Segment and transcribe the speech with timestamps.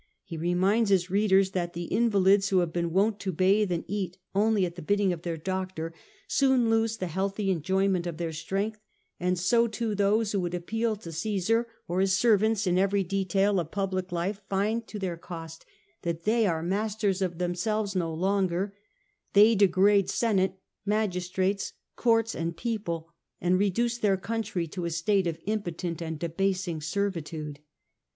[0.23, 4.17] He reminds his readers that the invalids who have been wont to bathe and eat
[4.33, 5.93] only at the bidding of their doctor,
[6.27, 8.79] soon lose the healthy enjoyment of their strength;
[9.19, 13.59] and so too those who would appeal to Caesar or his servants in every detail
[13.59, 15.67] of public life, find to their cost
[16.01, 18.75] that they are masters of themselves no longer;
[19.33, 25.37] they degrade senate, magistrates, courts, and people, and reduce their country to a state of
[25.45, 27.59] impotent and debasing servitude.